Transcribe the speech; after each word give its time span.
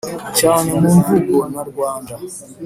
cyane 0.37 0.69
mu 0.81 0.89
mvugo 0.97 1.37
na 1.53 1.61
rwanda! 1.69 2.15